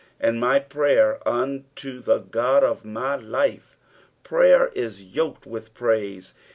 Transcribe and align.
"Arid 0.19 0.41
tny 0.41 0.59
vrayer 0.67 1.19
unto 1.27 2.01
tk» 2.01 2.17
Ood 2.35 2.63
of 2.63 2.83
my 2.83 3.17
life." 3.17 3.77
Prayer 4.23 4.69
is 4.73 5.03
yoked 5.03 5.45
with 5.45 5.75
ptaise. 5.75 6.33